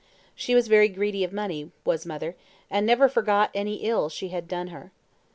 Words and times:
She 0.33 0.55
was 0.55 0.67
very 0.67 0.87
greedy 0.89 1.23
of 1.23 1.31
money, 1.31 1.69
was 1.85 2.07
mother, 2.07 2.35
and 2.71 2.87
never 2.87 3.07
forgot 3.07 3.51
any 3.53 3.83
ill 3.85 4.09
she 4.09 4.29
had 4.29 4.45
had 4.45 4.47
done 4.47 4.67
her. 4.69 4.91